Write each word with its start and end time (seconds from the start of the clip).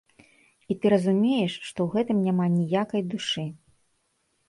І 0.71 0.77
ты 0.85 0.91
разумееш, 0.93 1.53
што 1.69 1.73
ў 1.83 1.89
гэтым 1.99 2.25
няма 2.31 2.51
ніякай 2.57 3.01
душы. 3.15 3.49